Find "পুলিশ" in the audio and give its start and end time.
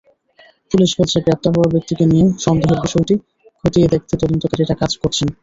0.71-0.91